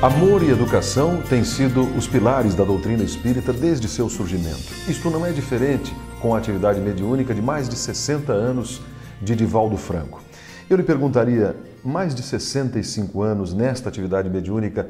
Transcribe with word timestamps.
Amor 0.00 0.44
e 0.44 0.50
educação 0.50 1.20
têm 1.22 1.42
sido 1.42 1.82
os 1.96 2.06
pilares 2.06 2.54
da 2.54 2.62
doutrina 2.62 3.02
espírita 3.02 3.52
desde 3.52 3.88
seu 3.88 4.08
surgimento. 4.08 4.72
Isto 4.86 5.10
não 5.10 5.26
é 5.26 5.32
diferente 5.32 5.92
com 6.20 6.32
a 6.32 6.38
atividade 6.38 6.80
mediúnica 6.80 7.34
de 7.34 7.42
mais 7.42 7.68
de 7.68 7.74
60 7.74 8.32
anos 8.32 8.80
de 9.20 9.34
Divaldo 9.34 9.76
Franco. 9.76 10.22
Eu 10.70 10.76
lhe 10.76 10.84
perguntaria, 10.84 11.56
mais 11.84 12.14
de 12.14 12.22
65 12.22 13.22
anos 13.22 13.52
nesta 13.52 13.88
atividade 13.88 14.30
mediúnica, 14.30 14.88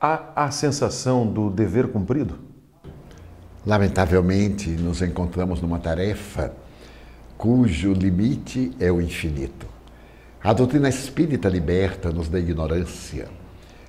há 0.00 0.46
a 0.46 0.50
sensação 0.50 1.26
do 1.26 1.50
dever 1.50 1.88
cumprido? 1.88 2.38
Lamentavelmente, 3.66 4.70
nos 4.70 5.02
encontramos 5.02 5.60
numa 5.60 5.78
tarefa 5.78 6.50
cujo 7.36 7.92
limite 7.92 8.72
é 8.80 8.90
o 8.90 9.02
infinito. 9.02 9.66
A 10.42 10.54
doutrina 10.54 10.88
espírita 10.88 11.46
liberta-nos 11.46 12.26
da 12.30 12.38
ignorância 12.38 13.28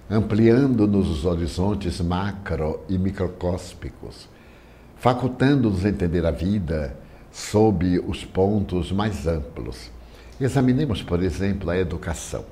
ampliando-nos 0.10 1.10
os 1.10 1.26
horizontes 1.26 2.00
macro 2.00 2.80
e 2.88 2.98
microcóspicos, 2.98 4.30
facultando-nos 4.96 5.84
entender 5.84 6.26
a 6.26 6.32
vida 6.32 6.98
sob 7.32 8.00
os 8.00 8.24
pontos 8.24 8.92
mais 8.92 9.28
amplos. 9.28 9.92
Examinemos, 10.40 11.04
por 11.04 11.22
exemplo, 11.22 11.70
a 11.70 11.78
educação. 11.78 12.46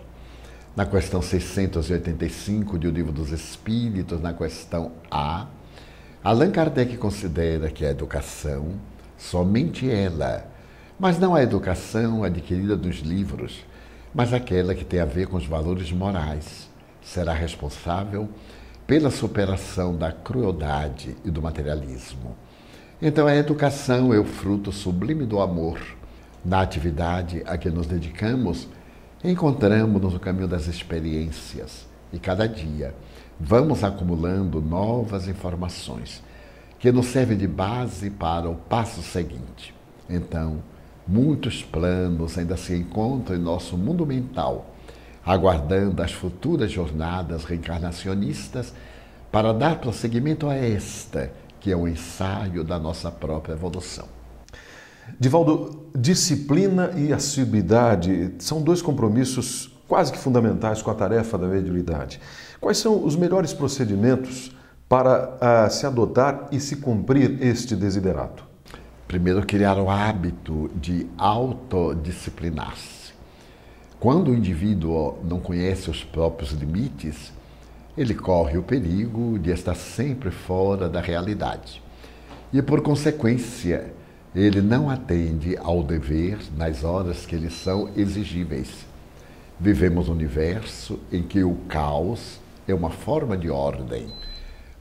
Na 0.75 0.85
questão 0.85 1.21
685 1.21 2.77
de 2.77 2.87
O 2.87 2.91
Livro 2.91 3.13
dos 3.13 3.31
Espíritos, 3.31 4.21
na 4.21 4.33
questão 4.33 4.91
A, 5.09 5.47
Allan 6.21 6.51
Kardec 6.51 6.97
considera 6.97 7.69
que 7.69 7.85
a 7.85 7.91
educação, 7.91 8.73
somente 9.17 9.89
ela, 9.89 10.45
mas 10.99 11.17
não 11.17 11.33
a 11.33 11.41
educação 11.41 12.23
adquirida 12.23 12.75
nos 12.75 12.97
livros, 12.97 13.63
mas 14.13 14.33
aquela 14.33 14.75
que 14.75 14.83
tem 14.83 14.99
a 14.99 15.05
ver 15.05 15.27
com 15.27 15.37
os 15.37 15.45
valores 15.45 15.91
morais, 15.91 16.69
será 17.05 17.33
responsável 17.33 18.27
pela 18.85 19.09
superação 19.09 19.95
da 19.95 20.11
crueldade 20.11 21.15
e 21.23 21.31
do 21.31 21.41
materialismo. 21.41 22.35
Então, 23.01 23.27
a 23.27 23.35
educação 23.35 24.13
é 24.13 24.19
o 24.19 24.25
fruto 24.25 24.71
sublime 24.71 25.25
do 25.25 25.39
amor. 25.39 25.79
Na 26.43 26.61
atividade 26.61 27.41
a 27.45 27.57
que 27.57 27.69
nos 27.69 27.87
dedicamos, 27.87 28.67
encontramos-nos 29.23 30.13
no 30.13 30.19
caminho 30.19 30.47
das 30.47 30.67
experiências 30.67 31.87
e 32.13 32.19
cada 32.19 32.47
dia 32.47 32.93
vamos 33.39 33.83
acumulando 33.83 34.61
novas 34.61 35.27
informações 35.27 36.23
que 36.79 36.91
nos 36.91 37.07
servem 37.07 37.37
de 37.37 37.47
base 37.47 38.09
para 38.09 38.49
o 38.49 38.55
passo 38.55 39.01
seguinte. 39.01 39.73
Então, 40.09 40.61
muitos 41.07 41.63
planos 41.63 42.37
ainda 42.37 42.55
se 42.55 42.75
encontram 42.75 43.35
em 43.35 43.39
nosso 43.39 43.77
mundo 43.77 44.05
mental 44.05 44.74
aguardando 45.25 46.03
as 46.03 46.11
futuras 46.11 46.71
jornadas 46.71 47.43
reencarnacionistas 47.43 48.73
para 49.31 49.53
dar 49.53 49.79
prosseguimento 49.79 50.47
a 50.47 50.55
esta, 50.55 51.31
que 51.59 51.71
é 51.71 51.75
o 51.75 51.81
um 51.81 51.87
ensaio 51.87 52.63
da 52.63 52.77
nossa 52.77 53.11
própria 53.11 53.53
evolução. 53.53 54.07
Divaldo, 55.19 55.87
disciplina 55.95 56.91
e 56.95 57.11
assiduidade 57.11 58.33
são 58.39 58.61
dois 58.61 58.81
compromissos 58.81 59.71
quase 59.87 60.11
que 60.11 60.17
fundamentais 60.17 60.81
com 60.81 60.91
a 60.91 60.95
tarefa 60.95 61.37
da 61.37 61.47
mediunidade. 61.47 62.19
Quais 62.59 62.77
são 62.77 63.03
os 63.03 63.15
melhores 63.15 63.53
procedimentos 63.53 64.55
para 64.89 65.29
uh, 65.67 65.71
se 65.71 65.85
adotar 65.85 66.47
e 66.51 66.59
se 66.59 66.77
cumprir 66.77 67.41
este 67.41 67.75
desiderato? 67.75 68.43
Primeiro, 69.07 69.45
criar 69.45 69.77
o 69.77 69.89
hábito 69.89 70.71
de 70.75 71.07
autodisciplinar-se. 71.17 72.94
Quando 73.99 74.29
o 74.29 74.35
indivíduo 74.35 75.17
não 75.23 75.39
conhece 75.39 75.89
os 75.89 76.03
próprios 76.03 76.51
limites, 76.51 77.31
ele 77.97 78.13
corre 78.13 78.57
o 78.57 78.63
perigo 78.63 79.39
de 79.39 79.51
estar 79.51 79.75
sempre 79.75 80.29
fora 80.29 80.89
da 80.89 80.99
realidade. 80.99 81.81
E, 82.51 82.61
por 82.61 82.81
consequência, 82.81 83.93
ele 84.35 84.61
não 84.61 84.89
atende 84.89 85.57
ao 85.57 85.81
dever 85.81 86.37
nas 86.57 86.83
horas 86.83 87.25
que 87.25 87.37
lhe 87.37 87.49
são 87.49 87.89
exigíveis. 87.95 88.85
Vivemos 89.57 90.09
um 90.09 90.11
universo 90.11 90.99
em 91.09 91.23
que 91.23 91.41
o 91.41 91.55
caos 91.69 92.39
é 92.67 92.73
uma 92.73 92.89
forma 92.89 93.37
de 93.37 93.49
ordem, 93.49 94.11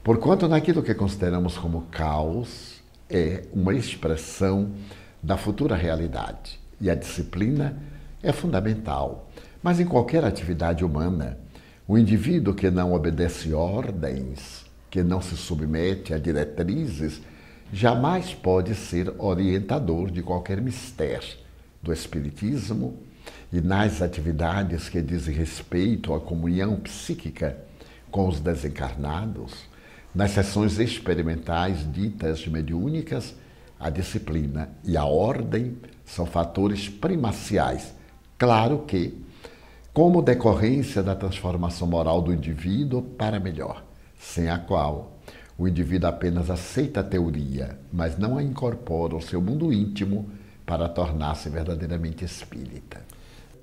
porquanto 0.03 0.47
naquilo 0.47 0.83
que 0.83 0.93
consideramos 0.93 1.57
como 1.57 1.83
caos 1.83 2.81
é 3.09 3.43
uma 3.53 3.73
expressão 3.73 4.71
da 5.23 5.37
futura 5.37 5.75
realidade. 5.75 6.59
E 6.81 6.89
a 6.89 6.95
disciplina 6.95 7.77
é 8.25 8.31
fundamental. 8.31 9.29
Mas 9.61 9.79
em 9.79 9.85
qualquer 9.85 10.25
atividade 10.25 10.83
humana, 10.83 11.37
o 11.87 11.97
indivíduo 11.97 12.53
que 12.53 12.69
não 12.69 12.93
obedece 12.93 13.53
ordens, 13.53 14.65
que 14.89 15.03
não 15.03 15.21
se 15.21 15.37
submete 15.37 16.13
a 16.13 16.17
diretrizes, 16.17 17.21
jamais 17.71 18.33
pode 18.33 18.73
ser 18.73 19.13
orientador 19.19 20.09
de 20.09 20.23
qualquer 20.23 20.59
mistério 20.59 21.37
do 21.81 21.93
Espiritismo 21.93 22.97
e 23.53 23.61
nas 23.61 24.01
atividades 24.01 24.89
que 24.89 25.01
dizem 25.01 25.35
respeito 25.35 26.13
à 26.13 26.19
comunhão 26.19 26.77
psíquica 26.77 27.57
com 28.09 28.27
os 28.27 28.39
desencarnados, 28.39 29.53
nas 30.13 30.31
sessões 30.31 30.79
experimentais 30.79 31.91
ditas 31.91 32.47
mediúnicas, 32.47 33.35
a 33.79 33.89
disciplina 33.89 34.69
e 34.83 34.95
a 34.95 35.03
ordem 35.03 35.77
são 36.05 36.25
fatores 36.25 36.87
primaciais 36.87 37.93
Claro 38.37 38.79
que, 38.79 39.23
como 39.93 40.21
decorrência 40.21 41.01
da 41.01 41.15
transformação 41.15 41.87
moral 41.87 42.21
do 42.21 42.33
indivíduo 42.33 43.01
para 43.01 43.39
melhor, 43.39 43.83
sem 44.19 44.49
a 44.49 44.57
qual 44.57 45.13
o 45.57 45.67
indivíduo 45.67 46.09
apenas 46.09 46.49
aceita 46.49 46.99
a 46.99 47.03
teoria, 47.03 47.79
mas 47.93 48.17
não 48.17 48.37
a 48.37 48.43
incorpora 48.43 49.13
ao 49.13 49.21
seu 49.21 49.41
mundo 49.41 49.71
íntimo 49.71 50.29
para 50.65 50.89
tornar-se 50.89 51.47
verdadeiramente 51.49 52.25
espírita. 52.25 52.99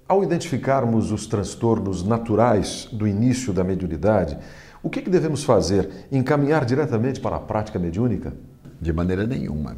Ao 0.08 0.22
identificarmos 0.22 1.12
os 1.12 1.26
transtornos 1.26 2.02
naturais 2.02 2.88
do 2.90 3.06
início 3.06 3.52
da 3.52 3.62
mediunidade, 3.62 4.38
o 4.82 4.88
que, 4.88 5.02
que 5.02 5.10
devemos 5.10 5.44
fazer? 5.44 6.06
Encaminhar 6.10 6.64
diretamente 6.64 7.20
para 7.20 7.36
a 7.36 7.40
prática 7.40 7.78
mediúnica? 7.78 8.32
De 8.80 8.92
maneira 8.92 9.26
nenhuma. 9.26 9.76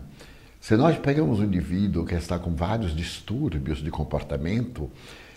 Se 0.64 0.78
nós 0.78 0.97
pegamos 0.97 1.41
um 1.41 1.44
indivíduo 1.44 2.06
que 2.06 2.14
está 2.14 2.38
com 2.38 2.54
vários 2.54 2.97
distúrbios 2.97 3.82
de 3.82 3.91
comportamento, 3.91 4.91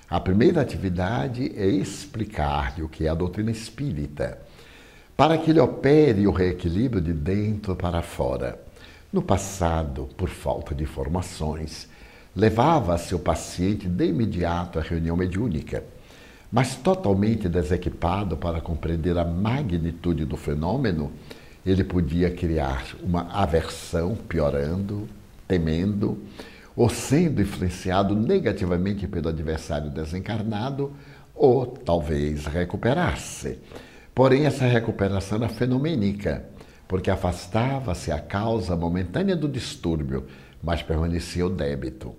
a 0.09 0.21
primeira 0.21 0.61
atividade 0.61 1.51
é 1.53 1.67
explicar-lhe 1.67 2.81
o 2.81 2.87
que 2.87 3.05
é 3.05 3.09
a 3.09 3.13
doutrina 3.13 3.51
espírita, 3.51 4.39
para 5.17 5.37
que 5.37 5.51
ele 5.51 5.59
opere 5.59 6.25
o 6.25 6.31
reequilíbrio 6.31 7.01
de 7.01 7.11
dentro 7.11 7.75
para 7.75 8.01
fora. 8.01 8.57
No 9.11 9.21
passado, 9.21 10.07
por 10.15 10.29
falta 10.29 10.73
de 10.73 10.85
informações, 10.85 11.89
levava-se 12.33 13.13
o 13.13 13.19
paciente 13.19 13.85
de 13.85 14.05
imediato 14.05 14.79
à 14.79 14.81
reunião 14.81 15.17
mediúnica, 15.17 15.83
mas 16.49 16.75
totalmente 16.75 17.49
desequipado 17.49 18.37
para 18.37 18.61
compreender 18.61 19.17
a 19.17 19.25
magnitude 19.25 20.23
do 20.23 20.37
fenômeno, 20.37 21.11
ele 21.69 21.83
podia 21.83 22.31
criar 22.31 22.85
uma 23.03 23.29
aversão 23.29 24.15
piorando, 24.15 25.07
temendo, 25.47 26.17
ou 26.75 26.87
sendo 26.87 27.41
influenciado 27.41 28.15
negativamente 28.15 29.07
pelo 29.07 29.27
adversário 29.27 29.89
desencarnado, 29.89 30.93
ou 31.35 31.65
talvez 31.65 32.45
recuperar-se. 32.45 33.59
Porém, 34.15 34.45
essa 34.45 34.65
recuperação 34.65 35.39
era 35.39 35.49
fenomênica, 35.49 36.45
porque 36.87 37.11
afastava-se 37.11 38.11
a 38.11 38.19
causa 38.19 38.75
momentânea 38.75 39.35
do 39.35 39.49
distúrbio, 39.49 40.25
mas 40.63 40.81
permanecia 40.81 41.45
o 41.45 41.49
débito. 41.49 42.15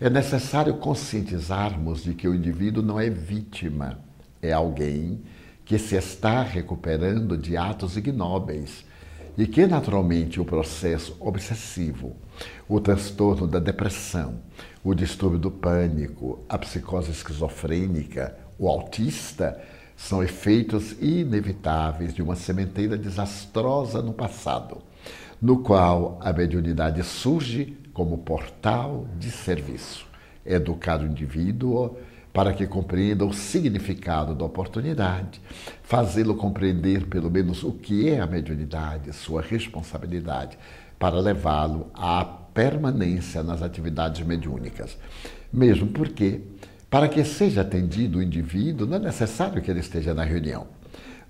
É 0.00 0.08
necessário 0.08 0.74
conscientizarmos 0.74 2.04
de 2.04 2.14
que 2.14 2.28
o 2.28 2.34
indivíduo 2.34 2.82
não 2.82 3.00
é 3.00 3.10
vítima, 3.10 3.98
é 4.40 4.52
alguém 4.52 5.20
que 5.64 5.78
se 5.78 5.96
está 5.96 6.42
recuperando 6.42 7.36
de 7.36 7.56
atos 7.56 7.96
ignóbeis 7.96 8.84
e 9.36 9.46
que, 9.46 9.66
naturalmente, 9.66 10.40
o 10.40 10.44
processo 10.44 11.16
obsessivo, 11.18 12.16
o 12.68 12.80
transtorno 12.80 13.46
da 13.48 13.58
depressão, 13.58 14.36
o 14.82 14.94
distúrbio 14.94 15.38
do 15.38 15.50
pânico, 15.50 16.44
a 16.48 16.58
psicose 16.58 17.10
esquizofrênica, 17.10 18.36
o 18.58 18.68
autista, 18.68 19.60
são 19.96 20.22
efeitos 20.22 20.92
inevitáveis 21.00 22.12
de 22.12 22.22
uma 22.22 22.36
sementeira 22.36 22.96
desastrosa 22.96 24.02
no 24.02 24.12
passado, 24.12 24.78
no 25.40 25.58
qual 25.58 26.18
a 26.20 26.32
mediunidade 26.32 27.02
surge 27.02 27.76
como 27.92 28.18
portal 28.18 29.06
de 29.18 29.30
serviço, 29.30 30.06
educar 30.44 31.00
o 31.00 31.06
indivíduo 31.06 31.96
para 32.34 32.52
que 32.52 32.66
compreenda 32.66 33.24
o 33.24 33.32
significado 33.32 34.34
da 34.34 34.44
oportunidade, 34.44 35.40
fazê-lo 35.84 36.34
compreender 36.34 37.06
pelo 37.06 37.30
menos 37.30 37.62
o 37.62 37.70
que 37.70 38.10
é 38.10 38.18
a 38.18 38.26
mediunidade, 38.26 39.12
sua 39.12 39.40
responsabilidade, 39.40 40.58
para 40.98 41.20
levá-lo 41.20 41.92
à 41.94 42.24
permanência 42.24 43.40
nas 43.44 43.62
atividades 43.62 44.26
mediúnicas. 44.26 44.98
Mesmo 45.52 45.86
porque, 45.86 46.40
para 46.90 47.08
que 47.08 47.24
seja 47.24 47.60
atendido 47.60 48.18
o 48.18 48.22
indivíduo, 48.22 48.84
não 48.84 48.96
é 48.96 49.00
necessário 49.00 49.62
que 49.62 49.70
ele 49.70 49.78
esteja 49.78 50.12
na 50.12 50.24
reunião. 50.24 50.66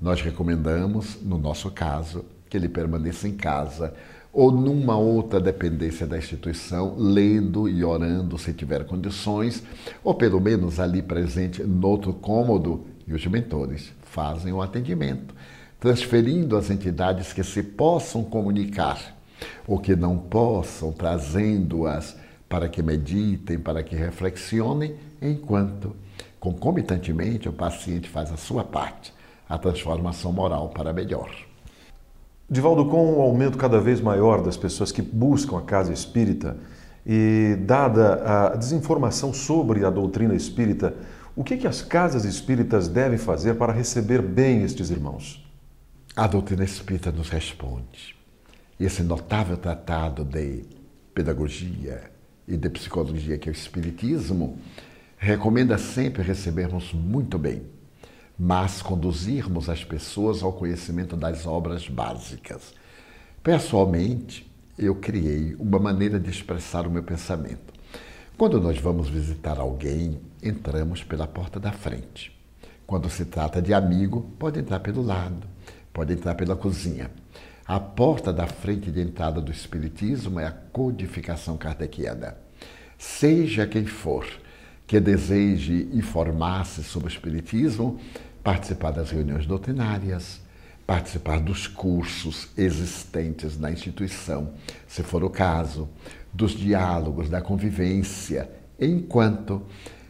Nós 0.01 0.23
recomendamos, 0.23 1.19
no 1.21 1.37
nosso 1.37 1.71
caso, 1.71 2.25
que 2.49 2.57
ele 2.57 2.69
permaneça 2.69 3.29
em 3.29 3.37
casa 3.37 3.93
ou 4.35 4.51
numa 4.51 4.97
outra 4.97 5.41
dependência 5.41 6.07
da 6.09 6.19
instituição, 6.19 6.97
lendo 6.99 7.69
e 7.69 7.85
orando 7.85 8.37
se 8.37 8.53
tiver 8.53 8.85
condições, 8.85 9.63
ou 10.03 10.13
pelo 10.13 10.41
menos 10.41 10.81
ali 10.81 11.01
presente 11.01 11.63
no 11.63 11.87
outro 11.87 12.13
cômodo, 12.13 12.85
e 13.07 13.15
os 13.15 13.25
mentores 13.27 13.93
fazem 14.03 14.53
o 14.53 14.61
atendimento, 14.61 15.33
transferindo 15.79 16.57
as 16.57 16.69
entidades 16.69 17.33
que 17.33 17.45
se 17.45 17.63
possam 17.63 18.25
comunicar 18.25 19.15
ou 19.67 19.79
que 19.79 19.95
não 19.95 20.19
possam, 20.19 20.93
trazendo-as 20.93 22.17
para 22.49 22.69
que 22.69 22.83
meditem, 22.83 23.59
para 23.59 23.83
que 23.83 23.95
reflexionem, 23.95 24.95
enquanto, 25.21 25.95
concomitantemente, 26.41 27.49
o 27.49 27.53
paciente 27.53 28.09
faz 28.09 28.33
a 28.33 28.37
sua 28.37 28.65
parte, 28.65 29.13
a 29.49 29.59
transformação 29.59 30.33
moral 30.33 30.71
para 30.71 30.93
melhor. 30.93 31.31
Divaldo, 32.49 32.87
com 32.87 33.15
o 33.15 33.23
aumento 33.23 33.57
cada 33.57 33.81
vez 33.81 34.01
maior 34.01 34.43
das 34.43 34.57
pessoas 34.57 34.93
que 34.93 35.01
buscam 35.01 35.59
a 35.59 35.63
casa 35.63 35.93
espírita 35.93 36.57
e 37.07 37.57
dada 37.61 38.53
a 38.53 38.57
desinformação 38.57 39.33
sobre 39.33 39.85
a 39.85 39.91
doutrina 39.91 40.35
espírita, 40.35 40.95
o 41.35 41.43
que, 41.43 41.57
que 41.57 41.67
as 41.67 41.83
casas 41.83 42.25
espíritas 42.25 42.87
devem 42.87 43.19
fazer 43.19 43.55
para 43.55 43.73
receber 43.73 44.23
bem 44.23 44.63
estes 44.63 44.91
irmãos? 44.91 45.45
A 46.15 46.27
doutrina 46.27 46.63
espírita 46.65 47.11
nos 47.11 47.29
responde. 47.29 48.15
Esse 48.79 49.03
notável 49.03 49.57
tratado 49.57 50.25
de 50.25 50.65
pedagogia 51.15 52.03
e 52.47 52.57
de 52.57 52.69
psicologia 52.69 53.39
que 53.39 53.49
é 53.49 53.53
o 53.53 53.55
Espiritismo 53.55 54.59
recomenda 55.17 55.79
sempre 55.79 56.23
recebermos 56.23 56.93
muito 56.93 57.39
bem, 57.39 57.63
mas 58.39 58.83
conduzirmos 58.83 59.69
as 59.69 59.85
pessoas 59.85 60.43
ao 60.43 60.53
conhecimento 60.53 61.17
das 61.17 61.47
obras 61.47 61.89
básicas. 61.89 62.75
Pessoalmente, 63.43 64.51
eu 64.79 64.97
criei 64.97 65.55
uma 65.59 65.79
maneira 65.79 66.19
de 66.19 66.31
expressar 66.31 66.87
o 66.87 66.91
meu 66.91 67.03
pensamento. 67.03 67.73
Quando 68.37 68.61
nós 68.61 68.79
vamos 68.79 69.09
visitar 69.09 69.61
alguém, 69.61 70.21
entramos 70.43 71.05
pela 71.05 71.27
porta 71.27 71.61
da 71.61 71.71
frente. 71.71 72.37
Quando 72.87 73.09
se 73.09 73.25
trata 73.25 73.63
de 73.63 73.73
amigo, 73.73 74.33
pode 74.39 74.59
entrar 74.59 74.81
pelo 74.81 75.03
lado, 75.03 75.47
pode 75.93 76.13
entrar 76.13 76.35
pela 76.35 76.57
cozinha. 76.57 77.11
A 77.67 77.79
porta 77.79 78.33
da 78.33 78.47
frente 78.47 78.91
de 78.91 79.01
entrada 79.01 79.41
do 79.41 79.53
Espiritismo 79.53 80.41
é 80.41 80.47
a 80.47 80.51
codificação 80.51 81.57
kardeciana. 81.57 82.37
Seja 82.99 83.67
quem 83.67 83.87
for 83.87 84.27
que 84.87 85.01
deseje 85.01 85.89
informar-se 85.93 86.83
sobre 86.85 87.09
o 87.09 87.13
Espiritismo, 87.13 87.99
participar 88.43 88.91
das 88.91 89.11
reuniões 89.11 89.47
doutrinárias, 89.47 90.41
participar 90.87 91.41
dos 91.41 91.67
cursos 91.67 92.49
existentes 92.57 93.59
na 93.59 93.71
instituição, 93.71 94.51
se 94.87 95.03
for 95.03 95.25
o 95.25 95.31
caso, 95.31 95.89
dos 96.33 96.53
diálogos, 96.53 97.31
da 97.31 97.41
convivência, 97.41 98.51
enquanto 98.79 99.63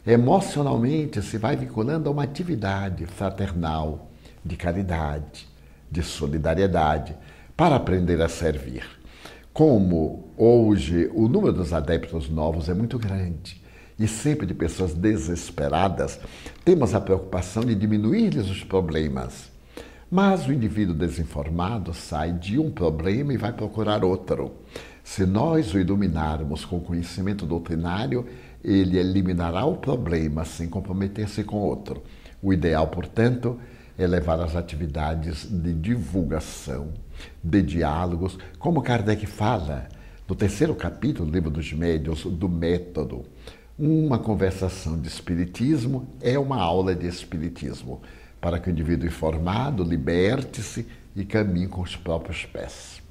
emocionalmente 0.04 1.22
se 1.22 1.38
vai 1.38 1.54
vinculando 1.54 2.08
a 2.08 2.12
uma 2.12 2.24
atividade 2.24 3.06
fraternal, 3.06 4.10
de 4.44 4.56
caridade, 4.56 5.46
de 5.90 6.02
solidariedade, 6.02 7.16
para 7.56 7.76
aprender 7.76 8.20
a 8.20 8.28
servir. 8.28 8.84
Como 9.52 10.30
hoje 10.36 11.08
o 11.14 11.28
número 11.28 11.52
dos 11.52 11.72
adeptos 11.72 12.28
novos 12.28 12.68
é 12.68 12.74
muito 12.74 12.98
grande 12.98 13.63
e 13.98 14.08
sempre 14.08 14.46
de 14.46 14.54
pessoas 14.54 14.94
desesperadas, 14.94 16.18
temos 16.64 16.94
a 16.94 17.00
preocupação 17.00 17.64
de 17.64 17.74
diminuir-lhes 17.74 18.50
os 18.50 18.64
problemas. 18.64 19.50
Mas 20.10 20.46
o 20.46 20.52
indivíduo 20.52 20.94
desinformado 20.94 21.92
sai 21.92 22.32
de 22.32 22.58
um 22.58 22.70
problema 22.70 23.32
e 23.32 23.36
vai 23.36 23.52
procurar 23.52 24.04
outro. 24.04 24.52
Se 25.02 25.26
nós 25.26 25.74
o 25.74 25.78
iluminarmos 25.78 26.64
com 26.64 26.80
conhecimento 26.80 27.44
doutrinário, 27.44 28.26
ele 28.62 28.96
eliminará 28.96 29.64
o 29.64 29.76
problema 29.76 30.44
sem 30.44 30.68
comprometer-se 30.68 31.44
com 31.44 31.56
outro. 31.56 32.02
O 32.42 32.52
ideal, 32.52 32.86
portanto, 32.88 33.58
é 33.98 34.06
levar 34.06 34.40
as 34.40 34.56
atividades 34.56 35.44
de 35.44 35.72
divulgação, 35.72 36.88
de 37.42 37.62
diálogos, 37.62 38.38
como 38.58 38.82
Kardec 38.82 39.26
fala 39.26 39.88
no 40.28 40.34
terceiro 40.34 40.74
capítulo 40.74 41.28
do 41.28 41.34
Livro 41.34 41.50
dos 41.50 41.72
Médios, 41.72 42.24
do 42.24 42.48
método. 42.48 43.24
Uma 43.76 44.20
conversação 44.20 44.96
de 44.96 45.08
espiritismo 45.08 46.06
é 46.20 46.38
uma 46.38 46.60
aula 46.60 46.94
de 46.94 47.08
espiritismo, 47.08 48.00
para 48.40 48.60
que 48.60 48.68
o 48.68 48.70
indivíduo 48.70 49.08
informado 49.08 49.82
liberte-se 49.82 50.86
e 51.16 51.24
caminhe 51.24 51.66
com 51.66 51.80
os 51.80 51.96
próprios 51.96 52.46
pés. 52.46 53.02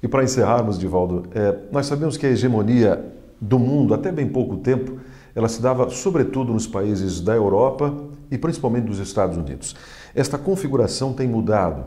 E 0.00 0.06
para 0.06 0.22
encerrarmos, 0.22 0.78
Divaldo, 0.78 1.28
é, 1.34 1.58
nós 1.72 1.86
sabemos 1.86 2.16
que 2.16 2.24
a 2.24 2.30
hegemonia 2.30 3.04
do 3.40 3.58
mundo, 3.58 3.92
até 3.92 4.12
bem 4.12 4.28
pouco 4.28 4.58
tempo, 4.58 5.00
ela 5.34 5.48
se 5.48 5.60
dava 5.60 5.90
sobretudo 5.90 6.52
nos 6.52 6.66
países 6.66 7.20
da 7.20 7.34
Europa 7.34 7.92
e 8.30 8.38
principalmente 8.38 8.84
dos 8.84 9.00
Estados 9.00 9.36
Unidos. 9.36 9.74
Esta 10.14 10.38
configuração 10.38 11.12
tem 11.12 11.26
mudado, 11.26 11.86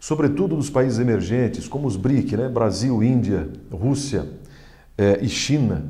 sobretudo 0.00 0.56
nos 0.56 0.70
países 0.70 0.98
emergentes, 0.98 1.68
como 1.68 1.86
os 1.86 1.96
BRIC, 1.96 2.34
né? 2.34 2.48
Brasil, 2.48 3.02
Índia, 3.02 3.46
Rússia 3.70 4.26
é, 4.96 5.18
e 5.20 5.28
China. 5.28 5.84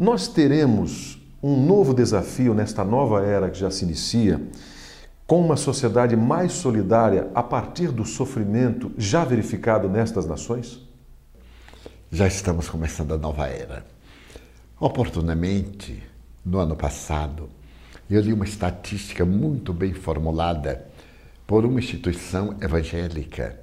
Nós 0.00 0.26
teremos 0.26 1.20
um 1.42 1.62
novo 1.62 1.92
desafio 1.92 2.54
nesta 2.54 2.82
nova 2.82 3.22
era 3.22 3.50
que 3.50 3.58
já 3.58 3.70
se 3.70 3.84
inicia, 3.84 4.40
com 5.26 5.44
uma 5.44 5.58
sociedade 5.58 6.16
mais 6.16 6.52
solidária 6.52 7.30
a 7.34 7.42
partir 7.42 7.92
do 7.92 8.06
sofrimento 8.06 8.90
já 8.96 9.26
verificado 9.26 9.90
nestas 9.90 10.24
nações? 10.24 10.80
Já 12.10 12.26
estamos 12.26 12.66
começando 12.66 13.12
a 13.12 13.18
nova 13.18 13.46
era. 13.46 13.84
Oportunamente, 14.80 16.02
no 16.42 16.60
ano 16.60 16.76
passado, 16.76 17.50
eu 18.08 18.22
li 18.22 18.32
uma 18.32 18.46
estatística 18.46 19.22
muito 19.26 19.70
bem 19.74 19.92
formulada 19.92 20.82
por 21.46 21.66
uma 21.66 21.78
instituição 21.78 22.56
evangélica 22.58 23.60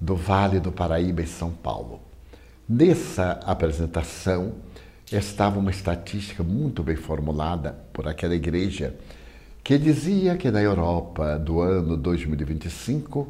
do 0.00 0.16
Vale 0.16 0.58
do 0.58 0.72
Paraíba, 0.72 1.22
em 1.22 1.26
São 1.26 1.52
Paulo. 1.52 2.00
Nessa 2.68 3.38
apresentação 3.44 4.65
estava 5.10 5.58
uma 5.58 5.70
estatística 5.70 6.42
muito 6.42 6.82
bem 6.82 6.96
formulada 6.96 7.76
por 7.92 8.08
aquela 8.08 8.34
igreja 8.34 8.94
que 9.62 9.78
dizia 9.78 10.36
que 10.36 10.50
na 10.50 10.60
Europa 10.60 11.38
do 11.38 11.60
ano 11.60 11.96
2025 11.96 13.28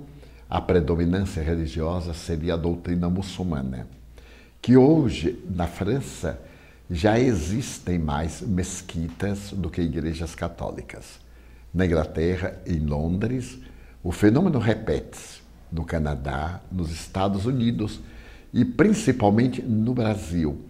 a 0.48 0.60
predominância 0.60 1.42
religiosa 1.42 2.14
seria 2.14 2.54
a 2.54 2.56
doutrina 2.56 3.10
muçulmana, 3.10 3.86
que 4.62 4.76
hoje 4.76 5.42
na 5.50 5.66
França 5.66 6.40
já 6.90 7.18
existem 7.18 7.98
mais 7.98 8.40
mesquitas 8.40 9.52
do 9.52 9.68
que 9.68 9.82
igrejas 9.82 10.34
católicas. 10.34 11.18
Na 11.74 11.84
Inglaterra, 11.84 12.58
em 12.66 12.78
Londres, 12.78 13.58
o 14.02 14.12
fenômeno 14.12 14.58
repete-se 14.58 15.40
no 15.70 15.84
Canadá, 15.84 16.60
nos 16.70 16.90
Estados 16.90 17.44
Unidos 17.44 18.00
e 18.52 18.64
principalmente 18.64 19.60
no 19.62 19.92
Brasil, 19.92 20.64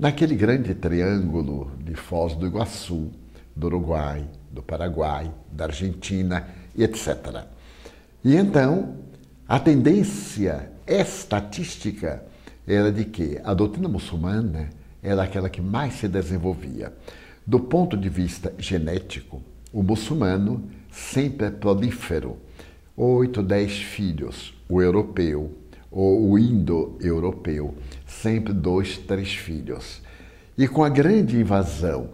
naquele 0.00 0.34
grande 0.34 0.74
triângulo 0.74 1.72
de 1.84 1.94
Foz 1.94 2.34
do 2.34 2.46
Iguaçu, 2.46 3.10
do 3.54 3.66
Uruguai, 3.66 4.26
do 4.50 4.62
Paraguai, 4.62 5.30
da 5.52 5.66
Argentina 5.66 6.48
e 6.74 6.82
etc. 6.82 7.44
E 8.24 8.34
então, 8.34 8.94
a 9.46 9.60
tendência 9.60 10.72
estatística 10.86 12.24
era 12.66 12.90
de 12.90 13.04
que 13.04 13.38
a 13.44 13.52
doutrina 13.52 13.90
muçulmana 13.90 14.70
era 15.02 15.22
aquela 15.22 15.50
que 15.50 15.60
mais 15.60 15.92
se 15.94 16.08
desenvolvia. 16.08 16.94
Do 17.46 17.60
ponto 17.60 17.94
de 17.94 18.08
vista 18.08 18.54
genético, 18.56 19.42
o 19.70 19.82
muçulmano 19.82 20.64
sempre 20.90 21.48
é 21.48 21.50
prolífero. 21.50 22.38
Oito, 22.96 23.42
dez 23.42 23.76
filhos. 23.76 24.54
O 24.66 24.80
europeu 24.80 25.54
ou 25.90 26.30
o 26.30 26.38
indo-europeu, 26.38 27.74
sempre 28.06 28.52
dois, 28.52 28.98
três 28.98 29.34
filhos. 29.34 30.00
E 30.56 30.68
com 30.68 30.84
a 30.84 30.88
grande 30.88 31.38
invasão 31.38 32.10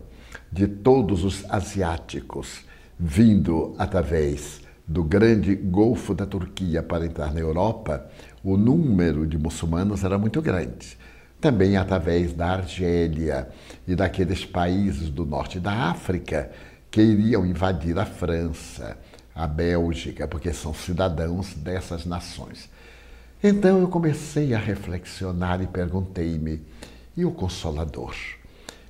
de 0.50 0.66
todos 0.66 1.24
os 1.24 1.44
asiáticos 1.50 2.64
vindo 2.98 3.74
através 3.78 4.60
do 4.86 5.02
grande 5.02 5.54
Golfo 5.54 6.14
da 6.14 6.24
Turquia 6.24 6.82
para 6.82 7.04
entrar 7.04 7.34
na 7.34 7.40
Europa, 7.40 8.08
o 8.42 8.56
número 8.56 9.26
de 9.26 9.36
muçulmanos 9.36 10.04
era 10.04 10.16
muito 10.16 10.40
grande 10.40 10.96
também 11.40 11.76
através 11.76 12.32
da 12.32 12.52
Argélia 12.52 13.48
e 13.86 13.94
daqueles 13.94 14.44
países 14.44 15.08
do 15.08 15.24
norte 15.24 15.60
da 15.60 15.90
África 15.90 16.50
que 16.90 17.00
iriam 17.00 17.44
invadir 17.44 17.98
a 17.98 18.06
França, 18.06 18.96
a 19.34 19.46
Bélgica, 19.46 20.26
porque 20.26 20.52
são 20.52 20.72
cidadãos 20.72 21.54
dessas 21.54 22.06
nações. 22.06 22.68
Então 23.42 23.78
eu 23.78 23.88
comecei 23.88 24.54
a 24.54 24.58
reflexionar 24.58 25.60
e 25.62 25.66
perguntei-me: 25.66 26.62
e 27.16 27.24
o 27.24 27.30
Consolador? 27.30 28.14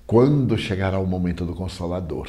Quando 0.07 0.57
chegará 0.57 1.01
o 1.01 1.07
momento 1.07 1.45
do 1.45 1.55
Consolador? 1.55 2.29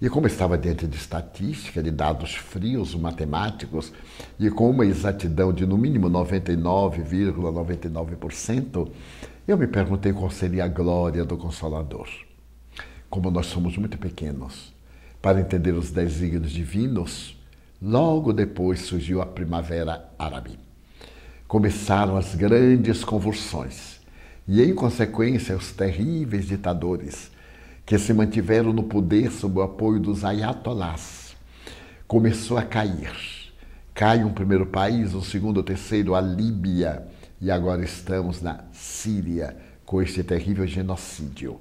E 0.00 0.08
como 0.08 0.26
estava 0.26 0.56
diante 0.56 0.86
de 0.86 0.96
estatística, 0.96 1.82
de 1.82 1.90
dados 1.90 2.34
frios, 2.34 2.94
matemáticos, 2.94 3.92
e 4.38 4.50
com 4.50 4.70
uma 4.70 4.86
exatidão 4.86 5.52
de 5.52 5.66
no 5.66 5.76
mínimo 5.76 6.08
99,99%, 6.08 7.34
,99%, 7.34 8.90
eu 9.46 9.58
me 9.58 9.66
perguntei 9.66 10.14
qual 10.14 10.30
seria 10.30 10.64
a 10.64 10.68
glória 10.68 11.26
do 11.26 11.36
Consolador. 11.36 12.08
Como 13.10 13.30
nós 13.30 13.46
somos 13.46 13.76
muito 13.76 13.98
pequenos 13.98 14.72
para 15.20 15.40
entender 15.40 15.72
os 15.72 15.90
desígnios 15.90 16.52
divinos, 16.52 17.38
logo 17.82 18.32
depois 18.32 18.80
surgiu 18.80 19.20
a 19.20 19.26
Primavera 19.26 20.08
Árabe. 20.18 20.69
Começaram 21.50 22.16
as 22.16 22.36
grandes 22.36 23.02
convulsões 23.02 23.98
e, 24.46 24.62
em 24.62 24.72
consequência, 24.72 25.56
os 25.56 25.72
terríveis 25.72 26.46
ditadores 26.46 27.28
que 27.84 27.98
se 27.98 28.14
mantiveram 28.14 28.72
no 28.72 28.84
poder 28.84 29.32
sob 29.32 29.58
o 29.58 29.62
apoio 29.62 29.98
dos 29.98 30.24
ayatolás, 30.24 31.34
começou 32.06 32.56
a 32.56 32.62
cair. 32.62 33.10
Cai 33.92 34.22
um 34.22 34.32
primeiro 34.32 34.64
país, 34.64 35.12
um 35.12 35.24
segundo, 35.24 35.58
o 35.58 35.62
terceiro, 35.64 36.14
a 36.14 36.20
Líbia, 36.20 37.04
e 37.40 37.50
agora 37.50 37.82
estamos 37.82 38.40
na 38.40 38.66
Síria 38.70 39.56
com 39.84 40.00
este 40.00 40.22
terrível 40.22 40.68
genocídio. 40.68 41.60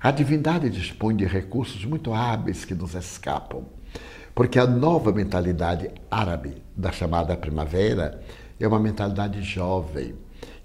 A 0.00 0.10
divindade 0.10 0.68
dispõe 0.68 1.14
de 1.14 1.24
recursos 1.24 1.84
muito 1.84 2.12
hábeis 2.12 2.64
que 2.64 2.74
nos 2.74 2.96
escapam, 2.96 3.62
porque 4.34 4.58
a 4.58 4.66
nova 4.66 5.12
mentalidade 5.12 5.88
árabe 6.10 6.60
da 6.76 6.90
chamada 6.90 7.36
primavera 7.36 8.20
é 8.60 8.68
uma 8.68 8.78
mentalidade 8.78 9.42
jovem, 9.42 10.14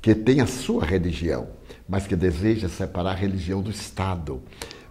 que 0.02 0.14
tem 0.14 0.42
a 0.42 0.46
sua 0.46 0.86
religião, 0.86 1.48
mas 1.88 2.06
que 2.06 2.16
deseja 2.16 2.68
separar 2.68 3.12
a 3.12 3.16
religião 3.16 3.62
do 3.62 3.72
Estado 3.72 4.44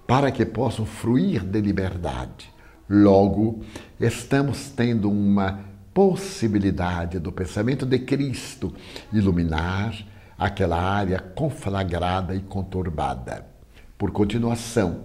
para 0.06 0.30
que 0.30 0.44
possam 0.44 0.87
fruir 0.87 1.44
de 1.44 1.61
liberdade. 1.61 2.52
Logo, 2.88 3.62
estamos 4.00 4.70
tendo 4.70 5.11
uma 5.11 5.61
possibilidade 5.92 7.18
do 7.18 7.30
pensamento 7.30 7.87
de 7.87 7.99
Cristo 8.00 8.75
iluminar 9.12 9.96
aquela 10.37 10.80
área 10.80 11.20
conflagrada 11.20 12.34
e 12.34 12.40
conturbada. 12.40 13.46
Por 13.96 14.11
continuação, 14.11 15.04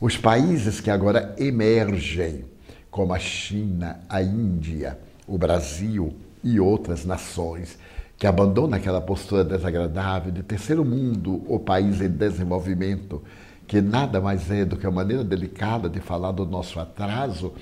os 0.00 0.16
países 0.16 0.80
que 0.80 0.90
agora 0.90 1.34
emergem, 1.38 2.44
como 2.90 3.14
a 3.14 3.18
China, 3.18 4.00
a 4.08 4.22
Índia, 4.22 4.98
o 5.26 5.38
Brasil 5.38 6.14
e 6.46 6.60
outras 6.60 7.04
nações, 7.04 7.76
que 8.16 8.26
abandonam 8.26 8.78
aquela 8.78 9.00
postura 9.00 9.42
desagradável 9.42 10.30
de 10.30 10.44
terceiro 10.44 10.84
mundo 10.84 11.44
ou 11.48 11.58
país 11.58 12.00
em 12.00 12.08
desenvolvimento, 12.08 13.20
que 13.66 13.80
nada 13.80 14.20
mais 14.20 14.48
é 14.48 14.64
do 14.64 14.76
que 14.76 14.86
a 14.86 14.90
maneira 14.92 15.24
delicada 15.24 15.88
de 15.88 15.98
falar 15.98 16.30
do 16.30 16.46
nosso 16.46 16.78
atraso 16.78 17.52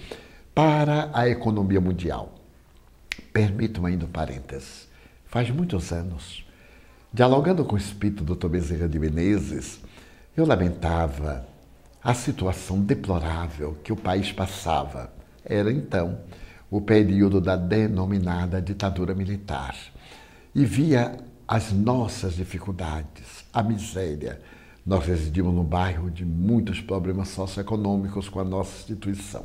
para 0.54 1.08
a 1.14 1.26
economia 1.26 1.80
mundial. 1.80 2.34
Permitam 3.32 3.86
ainda 3.86 4.04
um 4.04 4.08
parênteses. 4.08 4.86
Faz 5.24 5.50
muitos 5.50 5.90
anos, 5.90 6.44
dialogando 7.10 7.64
com 7.64 7.74
o 7.74 7.78
espírito 7.78 8.22
do 8.22 8.36
Dr. 8.36 8.48
Bezerra 8.48 8.86
de 8.86 8.98
Menezes, 8.98 9.80
eu 10.36 10.44
lamentava 10.44 11.46
a 12.02 12.12
situação 12.12 12.82
deplorável 12.82 13.78
que 13.82 13.92
o 13.92 13.96
país 13.96 14.30
passava. 14.30 15.10
Era 15.42 15.72
então 15.72 16.18
o 16.74 16.80
período 16.80 17.40
da 17.40 17.54
denominada 17.54 18.60
ditadura 18.60 19.14
militar. 19.14 19.76
E 20.52 20.64
via 20.64 21.16
as 21.46 21.70
nossas 21.70 22.34
dificuldades, 22.34 23.44
a 23.52 23.62
miséria, 23.62 24.40
nós 24.84 25.06
residimos 25.06 25.54
num 25.54 25.62
bairro 25.62 26.10
de 26.10 26.24
muitos 26.24 26.80
problemas 26.80 27.28
socioeconômicos 27.28 28.28
com 28.28 28.40
a 28.40 28.44
nossa 28.44 28.76
instituição. 28.76 29.44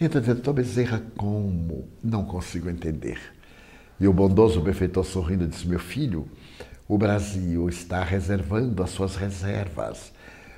Então, 0.00 0.22
doutor 0.22 0.52
Bezerra, 0.52 1.02
como? 1.16 1.88
Não 2.00 2.24
consigo 2.24 2.70
entender. 2.70 3.18
E 3.98 4.06
o 4.06 4.12
bondoso 4.12 4.60
benfeitor 4.60 5.04
sorrindo 5.04 5.48
disse: 5.48 5.66
Meu 5.66 5.80
filho, 5.80 6.28
o 6.86 6.96
Brasil 6.96 7.68
está 7.68 8.04
reservando 8.04 8.84
as 8.84 8.90
suas 8.90 9.16
reservas, 9.16 10.12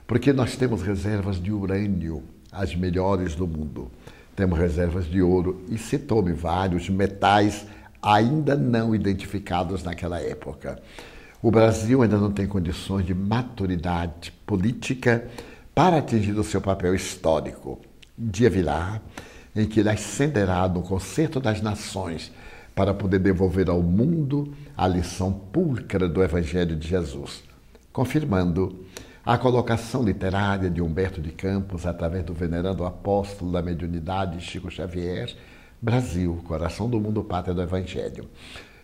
porque 0.07 0.35
nós 0.35 0.55
temos 0.55 0.83
reservas 0.83 1.41
de 1.41 1.51
urânio, 1.51 2.25
as 2.53 2.77
melhores 2.77 3.35
do 3.35 3.47
mundo. 3.47 3.91
Temos 4.39 4.57
reservas 4.57 5.07
de 5.07 5.21
ouro 5.21 5.65
e 5.69 5.77
se 5.77 5.99
tome 5.99 6.33
vários 6.33 6.89
metais 6.89 7.67
ainda 8.01 8.55
não 8.55 8.95
identificados 8.95 9.83
naquela 9.83 10.21
época. 10.21 10.81
O 11.43 11.51
Brasil 11.51 12.03
ainda 12.03 12.19
não 12.19 12.31
tem 12.31 12.47
condições 12.47 13.05
de 13.05 13.13
maturidade 13.13 14.31
política 14.47 15.27
para 15.75 15.97
atingir 15.99 16.39
o 16.39 16.45
seu 16.45 16.61
papel 16.61 16.95
histórico. 16.95 17.81
Dia 18.17 18.49
virá 18.49 19.01
em 19.57 19.67
que 19.67 19.81
ele 19.81 19.91
ascenderá 19.91 20.69
no 20.69 20.83
concerto 20.83 21.41
das 21.41 21.61
nações 21.61 22.31
para 22.77 22.95
poder 22.95 23.19
devolver 23.19 23.69
ao 23.69 23.83
mundo 23.83 24.55
a 24.77 24.87
lição 24.87 25.33
pulcra 25.33 26.09
do 26.09 26.23
Evangelho 26.23 26.77
de 26.77 26.87
Jesus, 26.87 27.43
confirmando 27.93 28.85
a 29.29 29.37
colocação 29.37 30.03
literária 30.03 30.71
de 30.71 30.81
Humberto 30.81 31.21
de 31.21 31.31
Campos 31.31 31.85
através 31.85 32.25
do 32.25 32.33
venerando 32.33 32.83
apóstolo 32.83 33.53
da 33.53 33.61
mediunidade 33.61 34.41
Chico 34.41 34.71
Xavier, 34.71 35.37
Brasil, 35.83 36.43
coração 36.47 36.89
do 36.89 36.99
mundo, 36.99 37.23
pátria 37.23 37.53
do 37.53 37.61
Evangelho. 37.61 38.25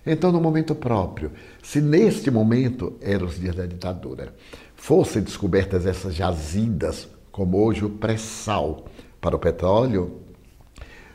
Então, 0.04 0.30
no 0.30 0.42
momento 0.42 0.74
próprio, 0.74 1.32
se 1.62 1.80
neste 1.80 2.30
momento 2.30 2.92
eram 3.00 3.26
os 3.26 3.40
dias 3.40 3.54
da 3.56 3.64
ditadura, 3.64 4.34
fossem 4.76 5.22
descobertas 5.22 5.86
essas 5.86 6.14
jazidas, 6.14 7.08
como 7.32 7.64
hoje 7.64 7.82
o 7.82 7.88
pré-sal 7.88 8.84
para 9.22 9.36
o 9.36 9.38
petróleo, 9.38 10.20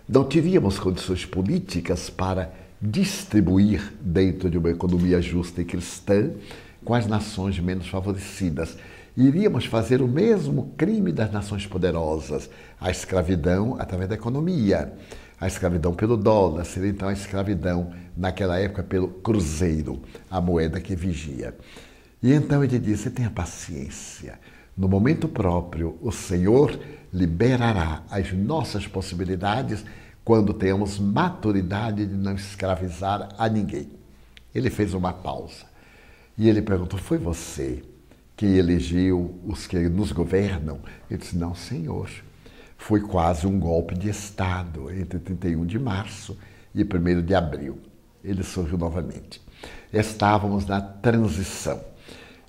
não 0.08 0.24
teríamos 0.24 0.80
condições 0.80 1.24
políticas 1.24 2.10
para 2.10 2.52
distribuir 2.82 3.94
dentro 4.02 4.50
de 4.50 4.58
uma 4.58 4.72
economia 4.72 5.22
justa 5.22 5.62
e 5.62 5.66
cristã 5.66 6.32
com 6.84 6.96
as 6.96 7.06
nações 7.06 7.60
menos 7.60 7.88
favorecidas. 7.88 8.76
Iríamos 9.20 9.66
fazer 9.66 10.02
o 10.02 10.08
mesmo 10.08 10.74
crime 10.76 11.12
das 11.12 11.32
nações 11.32 11.68
poderosas, 11.68 12.50
a 12.80 12.90
escravidão 12.90 13.76
através 13.78 14.10
da 14.10 14.16
economia 14.16 14.96
a 15.40 15.48
escravidão 15.48 15.94
pelo 15.94 16.18
dólar, 16.18 16.66
seria 16.66 16.90
então 16.90 17.08
a 17.08 17.14
escravidão 17.14 17.94
naquela 18.16 18.60
época 18.60 18.84
pelo 18.84 19.08
cruzeiro, 19.08 20.02
a 20.30 20.42
moeda 20.42 20.82
que 20.82 20.96
vigia. 20.96 21.56
E 22.22 22.34
então 22.34 22.64
ele 22.64 22.78
disse: 22.78 23.10
tenha 23.10 23.30
paciência. 23.30 24.38
No 24.76 24.88
momento 24.88 25.28
próprio, 25.28 25.98
o 26.02 26.12
Senhor 26.12 26.78
liberará 27.14 28.04
as 28.10 28.32
nossas 28.34 28.88
possibilidades 28.88 29.84
quando 30.24 30.54
tenhamos 30.54 31.00
maturidade 31.00 32.06
de 32.06 32.16
não 32.16 32.36
escravizar 32.36 33.30
a 33.38 33.48
ninguém. 33.48 33.90
Ele 34.54 34.70
fez 34.70 34.94
uma 34.94 35.14
pausa 35.14 35.66
e 36.38 36.50
ele 36.50 36.62
perguntou: 36.62 37.00
Foi 37.00 37.18
você 37.18 37.82
que 38.40 38.46
elegeu 38.46 39.38
os 39.46 39.68
que 39.68 39.78
nos 39.90 40.14
governam? 40.14 40.80
Ele 41.12 41.20
disse: 41.20 41.36
Não, 41.36 41.54
Senhor 41.54 42.10
foi 42.78 43.02
quase 43.02 43.46
um 43.46 43.60
golpe 43.60 43.96
de 43.96 44.08
Estado 44.08 44.90
entre 44.90 45.20
31 45.20 45.66
de 45.66 45.78
março 45.78 46.38
e 46.74 46.82
1 46.82 47.22
de 47.22 47.36
abril. 47.36 47.80
Ele 48.24 48.42
sorriu 48.42 48.78
novamente. 48.78 49.42
Estávamos 49.92 50.66
na 50.66 50.80
transição. 50.80 51.82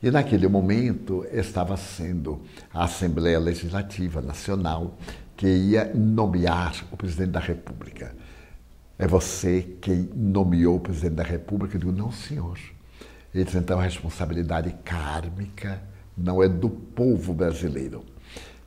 E 0.01 0.13
naquele 0.13 0.47
momento 0.47 1.27
estava 1.33 1.77
sendo 1.77 2.41
a 2.73 2.85
Assembleia 2.85 3.41
Legislativa 3.41 4.23
Nacional 4.23 4.97
que 5.37 5.49
ia 5.49 5.93
nomear 5.93 6.87
o 6.93 6.97
presidente 6.97 7.33
da 7.33 7.41
República. 7.41 8.15
É 8.97 9.09
você 9.09 9.77
quem 9.81 10.09
nomeou 10.15 10.77
o 10.77 10.81
presidente 10.81 11.17
da 11.17 11.25
República? 11.25 11.75
Eu 11.75 11.81
digo, 11.81 11.93
não, 11.93 12.13
senhor. 12.13 12.61
Ele 13.35 13.45
disse, 13.45 13.59
então 13.59 13.79
a 13.79 13.83
responsabilidade 13.83 14.75
kármica 14.85 15.83
não 16.17 16.43
é 16.43 16.49
do 16.49 16.69
povo 16.69 17.33
brasileiro 17.33 18.05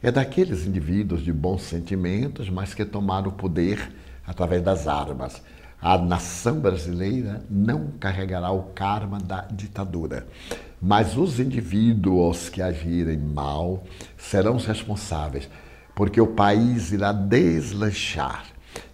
é 0.04 0.12
daqueles 0.12 0.68
indivíduos 0.68 1.24
de 1.24 1.32
bons 1.32 1.62
sentimentos, 1.64 2.50
mas 2.50 2.74
que 2.74 2.84
tomaram 2.84 3.30
o 3.30 3.32
poder 3.32 3.90
através 4.28 4.62
das 4.62 4.86
armas. 4.86 5.42
A 5.82 5.98
nação 5.98 6.60
brasileira 6.60 7.42
não 7.50 7.88
carregará 8.00 8.52
o 8.52 8.64
karma 8.64 9.18
da 9.18 9.42
ditadura, 9.50 10.28
mas 10.82 11.16
os 11.16 11.40
indivíduos 11.40 12.50
que 12.50 12.62
agirem 12.62 13.18
mal 13.18 13.86
serão 14.18 14.58
os 14.58 14.66
responsáveis, 14.66 15.50
porque 15.96 16.20
o 16.20 16.28
país 16.28 16.92
irá 16.92 17.14
deslanchar 17.14 18.46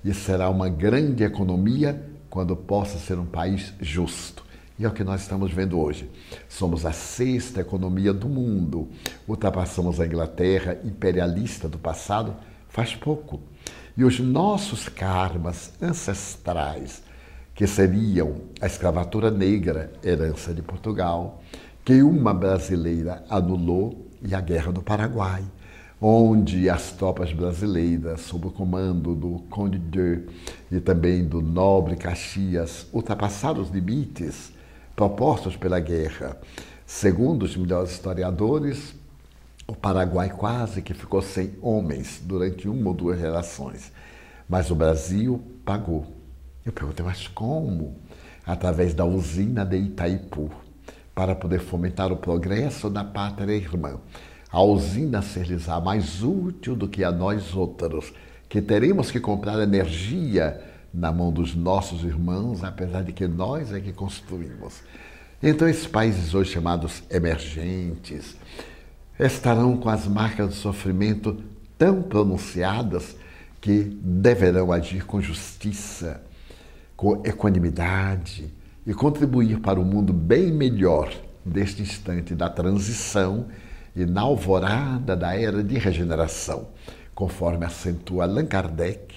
e 0.05 0.13
será 0.13 0.47
uma 0.47 0.69
grande 0.69 1.23
economia 1.23 2.07
quando 2.29 2.55
possa 2.55 2.99
ser 2.99 3.17
um 3.17 3.25
país 3.25 3.73
justo. 3.81 4.45
E 4.79 4.85
é 4.85 4.87
o 4.87 4.93
que 4.93 5.03
nós 5.03 5.21
estamos 5.21 5.51
vendo 5.51 5.77
hoje. 5.77 6.09
Somos 6.47 6.85
a 6.85 6.93
sexta 6.93 7.59
economia 7.59 8.13
do 8.13 8.29
mundo. 8.29 8.87
Ultrapassamos 9.27 9.99
a 9.99 10.05
Inglaterra 10.05 10.79
imperialista 10.85 11.67
do 11.67 11.77
passado 11.77 12.33
faz 12.69 12.95
pouco. 12.95 13.41
E 13.97 14.05
os 14.05 14.21
nossos 14.21 14.87
karmas 14.87 15.73
ancestrais, 15.81 17.03
que 17.53 17.67
seriam 17.67 18.35
a 18.61 18.67
escravatura 18.67 19.29
negra, 19.29 19.91
herança 20.01 20.53
de 20.53 20.61
Portugal, 20.61 21.43
que 21.83 22.01
uma 22.01 22.33
brasileira 22.33 23.25
anulou, 23.29 24.07
e 24.21 24.33
a 24.33 24.39
guerra 24.39 24.71
do 24.71 24.81
Paraguai, 24.81 25.43
onde 25.99 26.69
as 26.69 26.91
tropas 26.91 27.33
brasileiras, 27.33 28.21
sob 28.21 28.47
o 28.47 28.51
comando 28.51 29.13
do 29.13 29.39
Conde 29.49 29.77
de 29.77 30.23
e 30.71 30.79
também 30.79 31.25
do 31.25 31.41
nobre 31.41 31.97
Caxias, 31.97 32.87
ultrapassaram 32.93 33.61
os 33.61 33.69
limites 33.69 34.53
propostos 34.99 35.55
pela 35.55 35.79
guerra. 35.79 36.37
Segundo 36.85 37.43
os 37.43 37.55
melhores 37.55 37.91
historiadores, 37.91 38.93
o 39.65 39.73
Paraguai 39.73 40.29
quase 40.29 40.81
que 40.81 40.93
ficou 40.93 41.21
sem 41.21 41.53
homens 41.61 42.21
durante 42.21 42.67
uma 42.67 42.89
ou 42.89 42.93
duas 42.93 43.17
gerações. 43.17 43.93
Mas 44.49 44.69
o 44.69 44.75
Brasil 44.75 45.41
pagou. 45.63 46.05
Eu 46.65 46.73
perguntei, 46.73 47.05
mas 47.05 47.29
como? 47.29 47.95
Através 48.45 48.93
da 48.93 49.05
usina 49.05 49.65
de 49.65 49.77
Itaipu, 49.77 50.51
para 51.15 51.33
poder 51.33 51.59
fomentar 51.59 52.11
o 52.11 52.17
progresso 52.17 52.89
da 52.89 53.05
pátria 53.05 53.53
irmã 53.53 54.01
a 54.51 54.61
usina 54.61 55.21
ser-lhes 55.21 55.67
mais 55.81 56.23
útil 56.23 56.75
do 56.75 56.89
que 56.89 57.05
a 57.05 57.11
nós 57.11 57.55
outros, 57.55 58.11
que 58.49 58.61
teremos 58.61 59.11
que 59.11 59.19
comprar 59.21 59.61
energia 59.61 60.59
na 60.93 61.11
mão 61.11 61.31
dos 61.31 61.55
nossos 61.55 62.03
irmãos, 62.03 62.63
apesar 62.63 63.03
de 63.03 63.13
que 63.13 63.27
nós 63.27 63.71
é 63.71 63.79
que 63.79 63.93
construímos. 63.93 64.81
Então, 65.41 65.67
esses 65.69 65.87
países 65.87 66.33
hoje 66.33 66.51
chamados 66.51 67.03
emergentes 67.09 68.35
estarão 69.19 69.77
com 69.77 69.89
as 69.89 70.07
marcas 70.07 70.47
do 70.49 70.53
sofrimento 70.55 71.37
tão 71.77 72.01
pronunciadas 72.01 73.15
que 73.61 73.83
deverão 74.01 74.71
agir 74.71 75.05
com 75.05 75.21
justiça, 75.21 76.21
com 76.95 77.21
equanimidade 77.25 78.53
e 78.85 78.93
contribuir 78.93 79.59
para 79.59 79.79
um 79.79 79.85
mundo 79.85 80.11
bem 80.11 80.51
melhor 80.51 81.13
deste 81.45 81.81
instante 81.81 82.35
da 82.35 82.49
transição 82.49 83.47
e 83.95 84.05
na 84.05 84.21
alvorada 84.21 85.15
da 85.15 85.35
era 85.35 85.63
de 85.63 85.77
regeneração, 85.77 86.67
conforme 87.13 87.65
acentua 87.65 88.23
Allan 88.23 88.45
Kardec 88.45 89.08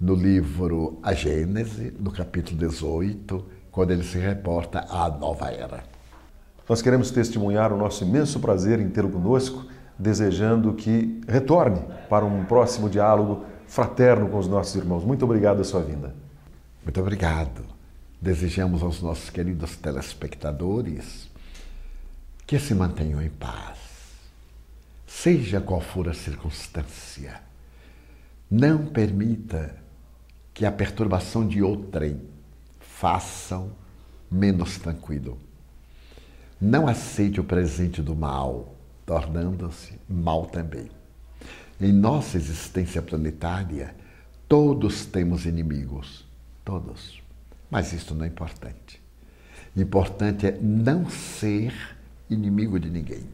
no 0.00 0.14
livro 0.14 0.98
A 1.02 1.12
Gênese, 1.12 1.92
no 1.98 2.10
capítulo 2.10 2.56
18, 2.56 3.44
quando 3.70 3.90
ele 3.90 4.02
se 4.02 4.18
reporta 4.18 4.86
à 4.88 5.08
nova 5.10 5.50
era. 5.50 5.84
Nós 6.68 6.80
queremos 6.80 7.10
testemunhar 7.10 7.72
o 7.72 7.76
nosso 7.76 8.04
imenso 8.04 8.40
prazer 8.40 8.80
em 8.80 8.88
tê-lo 8.88 9.10
conosco, 9.10 9.66
desejando 9.98 10.72
que 10.72 11.20
retorne 11.28 11.82
para 12.08 12.24
um 12.24 12.44
próximo 12.44 12.88
diálogo 12.88 13.44
fraterno 13.66 14.28
com 14.28 14.38
os 14.38 14.48
nossos 14.48 14.74
irmãos. 14.76 15.04
Muito 15.04 15.24
obrigado 15.24 15.60
a 15.60 15.64
sua 15.64 15.82
vinda. 15.82 16.14
Muito 16.82 17.00
obrigado. 17.00 17.62
Desejamos 18.20 18.82
aos 18.82 19.02
nossos 19.02 19.28
queridos 19.28 19.76
telespectadores 19.76 21.28
que 22.46 22.58
se 22.58 22.74
mantenham 22.74 23.20
em 23.20 23.30
paz 23.30 23.90
seja 25.10 25.60
qual 25.60 25.80
for 25.80 26.08
a 26.08 26.14
circunstância. 26.14 27.42
Não 28.50 28.86
permita 28.86 29.74
que 30.52 30.66
a 30.66 30.72
perturbação 30.72 31.46
de 31.46 31.62
outrem 31.62 32.20
façam 32.78 33.72
menos 34.30 34.78
tranquilo. 34.78 35.38
Não 36.60 36.86
aceite 36.86 37.40
o 37.40 37.44
presente 37.44 38.02
do 38.02 38.14
mal, 38.14 38.74
tornando-se 39.06 39.98
mal 40.08 40.46
também. 40.46 40.90
Em 41.80 41.92
nossa 41.92 42.36
existência 42.36 43.00
planetária, 43.00 43.94
todos 44.46 45.06
temos 45.06 45.46
inimigos, 45.46 46.26
todos. 46.64 47.22
Mas 47.70 47.92
isso 47.92 48.14
não 48.14 48.24
é 48.24 48.28
importante. 48.28 49.00
Importante 49.74 50.46
é 50.46 50.58
não 50.60 51.08
ser 51.08 51.72
inimigo 52.28 52.78
de 52.78 52.90
ninguém. 52.90 53.24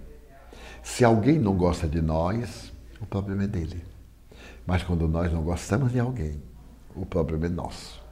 Se 0.82 1.04
alguém 1.04 1.38
não 1.38 1.56
gosta 1.56 1.88
de 1.88 2.00
nós, 2.00 2.72
o 3.00 3.06
problema 3.06 3.44
é 3.44 3.46
dele. 3.48 3.82
Mas 4.64 4.82
quando 4.82 5.08
nós 5.08 5.32
não 5.32 5.42
gostamos 5.42 5.90
de 5.90 5.98
alguém, 5.98 6.40
o 6.96 7.06
problema 7.06 7.46
é 7.46 7.48
nosso. 7.48 8.02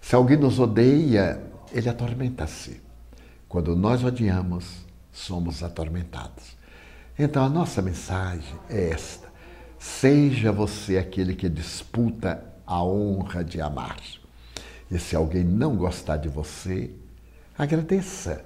Se 0.00 0.14
alguém 0.14 0.36
nos 0.36 0.58
odeia, 0.58 1.42
ele 1.72 1.88
atormenta-se. 1.88 2.80
Quando 3.48 3.74
nós 3.74 4.04
odiamos, 4.04 4.84
somos 5.10 5.62
atormentados. 5.62 6.56
Então 7.18 7.44
a 7.44 7.48
nossa 7.48 7.80
mensagem 7.80 8.54
é 8.68 8.90
esta: 8.90 9.28
seja 9.78 10.52
você 10.52 10.98
aquele 10.98 11.34
que 11.34 11.48
disputa 11.48 12.44
a 12.66 12.82
honra 12.82 13.42
de 13.42 13.60
amar. 13.60 13.96
E 14.90 14.98
se 14.98 15.16
alguém 15.16 15.42
não 15.42 15.76
gostar 15.76 16.16
de 16.18 16.28
você, 16.28 16.90
agradeça, 17.58 18.44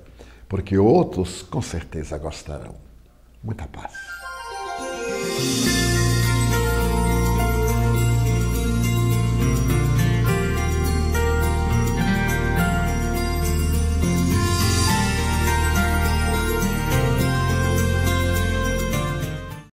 porque 0.48 0.78
outros 0.78 1.42
com 1.42 1.60
certeza 1.60 2.16
gostarão. 2.16 2.74
Muita 3.42 3.66
paz. 3.66 3.92